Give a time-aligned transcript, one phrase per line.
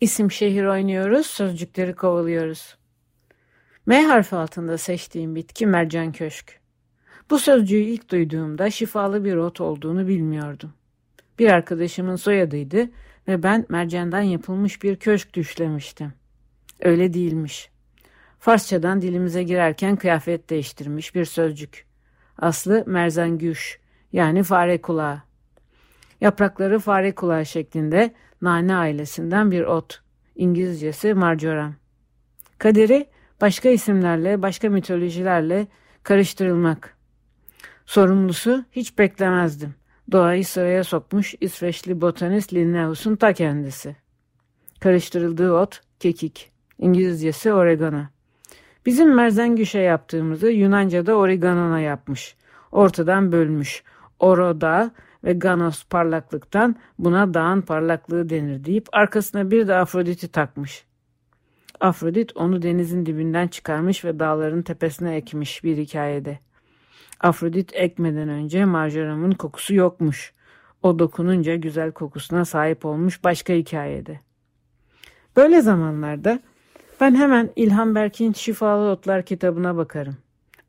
[0.00, 2.76] İsim şehir oynuyoruz, sözcükleri kovalıyoruz.
[3.86, 6.60] M harfi altında seçtiğim bitki mercan köşk.
[7.30, 10.72] Bu sözcüğü ilk duyduğumda şifalı bir ot olduğunu bilmiyordum.
[11.38, 12.90] Bir arkadaşımın soyadıydı
[13.28, 16.12] ve ben mercandan yapılmış bir köşk düşlemiştim.
[16.80, 17.70] Öyle değilmiş.
[18.38, 21.86] Farsçadan dilimize girerken kıyafet değiştirmiş bir sözcük.
[22.38, 23.80] Aslı merzengüş
[24.12, 25.22] yani fare kulağı.
[26.20, 30.02] Yaprakları fare kulağı şeklinde nane ailesinden bir ot.
[30.36, 31.74] İngilizcesi marjoram.
[32.58, 33.06] Kaderi
[33.40, 35.66] başka isimlerle, başka mitolojilerle
[36.02, 36.96] karıştırılmak.
[37.86, 39.74] Sorumlusu hiç beklemezdim.
[40.12, 43.96] Doğayı sıraya sokmuş İsveçli botanist Linnaeus'un ta kendisi.
[44.80, 46.50] Karıştırıldığı ot kekik.
[46.78, 48.02] İngilizcesi oregano.
[48.86, 52.36] Bizim merzengüşe yaptığımızı Yunanca'da oreganona yapmış.
[52.72, 53.82] Ortadan bölmüş.
[54.18, 54.90] Oro dağ
[55.24, 60.84] ve ganos parlaklıktan buna dağın parlaklığı denir deyip arkasına bir de Afrodit'i takmış.
[61.80, 66.38] Afrodit onu denizin dibinden çıkarmış ve dağların tepesine ekmiş bir hikayede.
[67.20, 70.32] Afrodit ekmeden önce marjoramın kokusu yokmuş.
[70.82, 74.20] O dokununca güzel kokusuna sahip olmuş başka hikayede.
[75.36, 76.40] Böyle zamanlarda
[77.00, 80.16] ben hemen İlhan Berk'in Şifalı Otlar kitabına bakarım.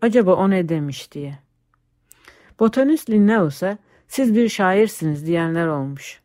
[0.02, 1.39] Acaba o ne demiş diye.
[2.59, 3.78] Botanist Linnaeus'a
[4.10, 6.20] siz bir şairsiniz diyenler olmuş.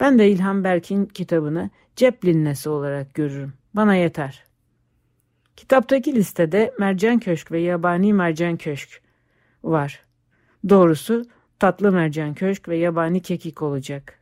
[0.00, 3.52] Ben de İlhan Berk'in kitabını cep linnesi olarak görürüm.
[3.74, 4.44] Bana yeter.
[5.56, 9.02] Kitaptaki listede mercan köşk ve yabani mercan köşk
[9.64, 10.02] var.
[10.68, 11.24] Doğrusu
[11.58, 14.18] tatlı mercan köşk ve yabani kekik olacak.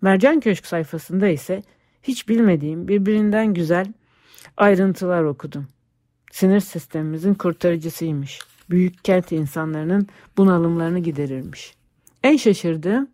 [0.00, 1.62] Mercan köşk sayfasında ise
[2.02, 3.86] hiç bilmediğim birbirinden güzel
[4.56, 5.68] ayrıntılar okudum.
[6.30, 8.38] Sinir sistemimizin kurtarıcısıymış.
[8.70, 10.06] Büyük kent insanlarının
[10.36, 11.81] bunalımlarını giderirmiş.
[12.22, 13.08] En şaşırdığım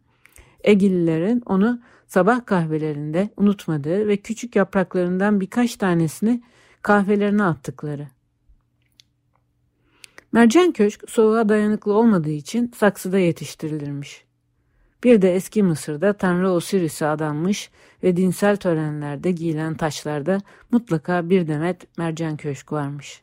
[0.65, 6.43] Egililerin onu sabah kahvelerinde unutmadığı ve küçük yapraklarından birkaç tanesini
[6.83, 8.09] kahvelerine attıkları.
[10.33, 14.25] Mercan köşk soğuğa dayanıklı olmadığı için saksıda yetiştirilirmiş.
[15.05, 17.71] Bir de eski Mısır'da Tanrı Osiris'e adanmış
[18.03, 20.41] ve dinsel törenlerde giyilen taşlarda
[20.71, 23.21] mutlaka bir demet mercan köşk varmış.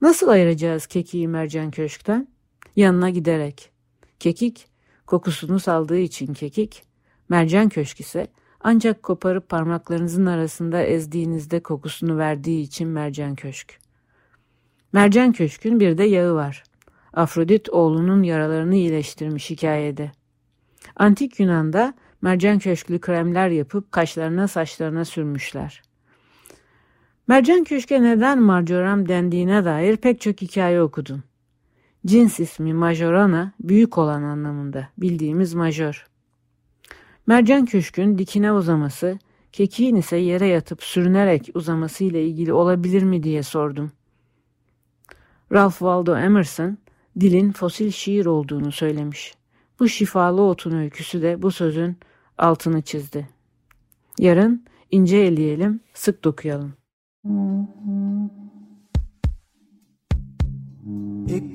[0.00, 2.28] Nasıl ayıracağız kekiği mercan köşkten?
[2.76, 3.73] Yanına giderek.
[4.24, 4.68] Kekik,
[5.06, 6.82] kokusunu saldığı için kekik,
[7.28, 8.26] mercan köşk ise
[8.60, 13.78] ancak koparıp parmaklarınızın arasında ezdiğinizde kokusunu verdiği için mercan köşk.
[14.92, 16.64] Mercan köşkün bir de yağı var.
[17.12, 20.12] Afrodit oğlunun yaralarını iyileştirmiş hikayede.
[20.96, 25.82] Antik Yunan'da mercan köşklü kremler yapıp kaşlarına saçlarına sürmüşler.
[27.28, 31.22] Mercan köşke neden marjoram dendiğine dair pek çok hikaye okudum.
[32.06, 36.06] Cins ismi majorana büyük olan anlamında bildiğimiz majör.
[37.26, 39.18] Mercan köşkün dikine uzaması,
[39.52, 43.92] kekiğin ise yere yatıp sürünerek uzaması ile ilgili olabilir mi diye sordum.
[45.52, 46.78] Ralph Waldo Emerson
[47.20, 49.34] dilin fosil şiir olduğunu söylemiş.
[49.80, 51.96] Bu şifalı otun öyküsü de bu sözün
[52.38, 53.28] altını çizdi.
[54.18, 56.74] Yarın ince eleyelim, sık dokuyalım.
[61.26, 61.54] Je